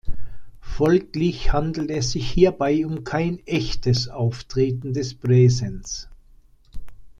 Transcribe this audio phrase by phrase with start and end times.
[0.63, 6.09] Folglich handelt es sich hierbei um kein "echtes" Auftreten des Präsens.